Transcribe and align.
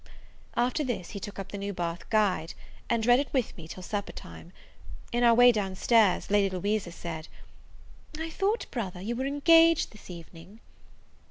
After 0.55 0.83
this, 0.83 1.11
he 1.11 1.19
took 1.19 1.37
up 1.37 1.51
the 1.51 1.59
New 1.59 1.73
Bath 1.73 2.09
Guide, 2.09 2.55
and 2.89 3.05
read 3.05 3.19
it 3.19 3.31
with 3.31 3.55
me 3.55 3.67
till 3.67 3.83
supper 3.83 4.11
time. 4.11 4.51
In 5.11 5.23
our 5.23 5.35
way 5.35 5.51
down 5.51 5.75
stairs, 5.75 6.31
Lady 6.31 6.49
Louisa 6.49 6.91
said, 6.91 7.27
"I 8.17 8.31
thought, 8.31 8.65
brother, 8.71 8.99
you 8.99 9.15
were 9.15 9.27
engaged 9.27 9.91
this 9.91 10.09
evening?" 10.09 10.59